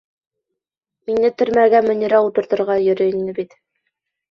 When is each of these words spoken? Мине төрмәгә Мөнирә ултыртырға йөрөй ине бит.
Мине 1.11 1.31
төрмәгә 1.41 1.83
Мөнирә 1.89 2.23
ултыртырға 2.25 2.81
йөрөй 2.89 3.17
ине 3.23 3.39
бит. 3.43 3.57